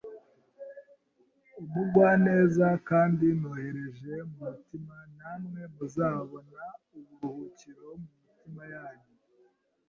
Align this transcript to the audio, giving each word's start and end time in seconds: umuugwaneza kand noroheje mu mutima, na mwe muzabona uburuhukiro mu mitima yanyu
umuugwaneza 1.59 2.67
kand 2.87 3.19
noroheje 3.39 4.13
mu 4.33 4.39
mutima, 4.51 4.95
na 5.17 5.31
mwe 5.41 5.63
muzabona 5.73 6.63
uburuhukiro 6.97 7.87
mu 8.03 8.13
mitima 8.23 8.63
yanyu 8.73 9.07